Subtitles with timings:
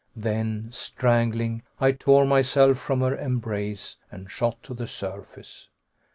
[0.15, 5.69] Then, strangling, I tore myself from her embrace and shot to the surface.